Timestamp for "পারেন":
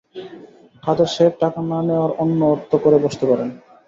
3.29-3.49